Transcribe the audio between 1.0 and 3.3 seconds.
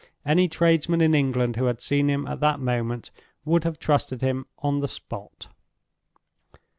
England who had seen him at that moment